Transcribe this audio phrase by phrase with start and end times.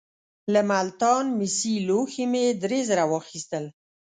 [0.53, 3.65] له ملتان مسي لوښي مې درې زره واخیستل.